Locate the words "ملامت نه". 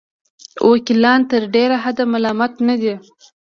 2.13-2.75